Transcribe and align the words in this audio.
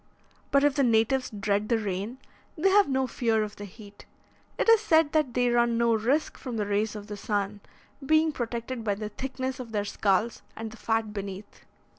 But 0.49 0.63
if 0.63 0.73
the 0.73 0.83
natives 0.83 1.29
dread 1.29 1.69
the 1.69 1.77
rain, 1.77 2.17
they 2.57 2.69
have 2.69 2.89
no 2.89 3.05
fear 3.05 3.43
of 3.43 3.57
the 3.57 3.65
heat. 3.65 4.07
It 4.57 4.67
is 4.67 4.81
said 4.81 5.11
that 5.11 5.35
they 5.35 5.49
run 5.51 5.77
no 5.77 5.93
risk 5.93 6.39
from 6.39 6.57
the 6.57 6.65
rays 6.65 6.95
of 6.95 7.05
the 7.05 7.15
sun, 7.15 7.59
being 8.03 8.31
protected 8.31 8.83
by 8.83 8.95
the 8.95 9.09
thickness 9.09 9.59
of 9.59 9.73
their 9.73 9.85
skulls 9.85 10.41
and 10.55 10.71
the 10.71 10.77
fat 10.77 11.13
beneath. 11.13 11.65